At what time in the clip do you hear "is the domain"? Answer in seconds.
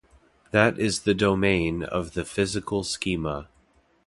0.79-1.83